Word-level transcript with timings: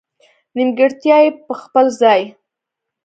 نېمګړتیا 0.55 1.17
یې 1.23 1.29
په 1.45 1.53
خپل 1.61 1.85
ځای. 2.01 2.21